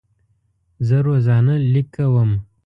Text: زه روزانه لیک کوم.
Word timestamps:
زه 0.87 0.97
روزانه 1.07 1.55
لیک 1.73 1.87
کوم. 1.95 2.31